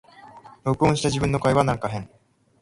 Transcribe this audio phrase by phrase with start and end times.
[0.63, 2.09] 録音した自分の声はなんか変